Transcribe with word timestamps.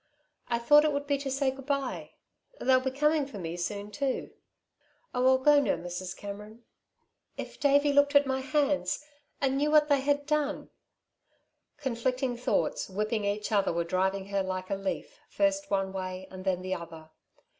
I 0.49 0.57
thought 0.57 0.83
it 0.83 0.93
would 0.93 1.05
be 1.05 1.19
to 1.19 1.29
say 1.29 1.51
good 1.51 1.67
bye. 1.67 2.13
They'll 2.59 2.79
be 2.79 2.89
coming 2.89 3.27
for 3.27 3.37
me 3.37 3.55
soon, 3.55 3.91
too. 3.91 4.31
Oh, 5.13 5.27
I'll 5.27 5.37
go 5.37 5.59
now, 5.59 5.75
Mrs. 5.75 6.17
Cameron. 6.17 6.63
If 7.37 7.59
Davey 7.59 7.93
looked 7.93 8.15
at 8.15 8.25
my 8.25 8.39
hands, 8.39 9.05
and 9.39 9.57
knew 9.57 9.69
what 9.69 9.89
they 9.89 9.99
had 9.99 10.25
done" 10.25 10.71
Conflicting 11.83 12.35
thoughts, 12.35 12.89
whipping 12.89 13.25
each 13.25 13.51
other, 13.51 13.71
were 13.71 13.83
driving 13.83 14.25
her 14.29 14.41
like 14.41 14.71
a 14.71 14.75
leaf, 14.75 15.19
first 15.29 15.69
one 15.69 15.93
way 15.93 16.27
and 16.31 16.45
then 16.45 16.63
the 16.63 16.73
other. 16.73 17.11